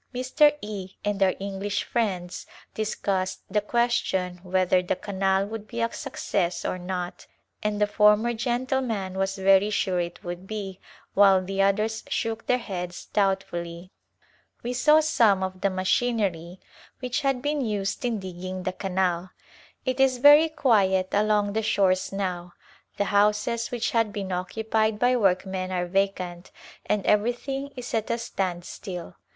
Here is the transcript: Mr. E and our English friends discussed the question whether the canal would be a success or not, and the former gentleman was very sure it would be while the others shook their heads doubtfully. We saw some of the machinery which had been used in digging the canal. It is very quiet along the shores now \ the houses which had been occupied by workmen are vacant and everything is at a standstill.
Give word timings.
Mr. 0.15 0.51
E 0.61 0.95
and 1.05 1.21
our 1.21 1.35
English 1.39 1.83
friends 1.83 2.47
discussed 2.73 3.41
the 3.51 3.61
question 3.61 4.37
whether 4.41 4.81
the 4.81 4.95
canal 4.95 5.45
would 5.45 5.67
be 5.67 5.79
a 5.79 5.93
success 5.93 6.65
or 6.65 6.79
not, 6.79 7.27
and 7.61 7.79
the 7.79 7.85
former 7.85 8.33
gentleman 8.33 9.13
was 9.15 9.37
very 9.37 9.69
sure 9.69 9.99
it 9.99 10.23
would 10.23 10.47
be 10.47 10.79
while 11.13 11.43
the 11.45 11.61
others 11.61 12.03
shook 12.07 12.47
their 12.47 12.57
heads 12.57 13.05
doubtfully. 13.13 13.91
We 14.63 14.73
saw 14.73 15.01
some 15.01 15.43
of 15.43 15.61
the 15.61 15.69
machinery 15.69 16.59
which 16.99 17.21
had 17.21 17.43
been 17.43 17.61
used 17.63 18.03
in 18.03 18.17
digging 18.21 18.63
the 18.63 18.73
canal. 18.73 19.29
It 19.85 19.99
is 19.99 20.17
very 20.17 20.49
quiet 20.49 21.09
along 21.11 21.53
the 21.53 21.61
shores 21.61 22.11
now 22.11 22.53
\ 22.73 22.97
the 22.97 23.05
houses 23.13 23.69
which 23.69 23.91
had 23.91 24.11
been 24.11 24.31
occupied 24.31 24.97
by 24.97 25.15
workmen 25.15 25.69
are 25.71 25.85
vacant 25.85 26.49
and 26.87 27.05
everything 27.05 27.69
is 27.75 27.93
at 27.93 28.09
a 28.09 28.17
standstill. 28.17 29.17